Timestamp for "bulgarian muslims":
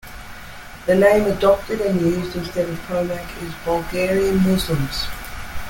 3.63-5.05